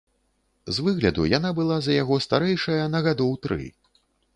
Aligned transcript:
З 0.77 0.85
выгляду 0.87 1.27
яна 1.37 1.53
была 1.61 1.77
за 1.89 2.01
яго 2.01 2.21
старэйшая 2.29 2.85
на 2.99 3.07
гадоў 3.11 3.41
тры. 3.47 3.65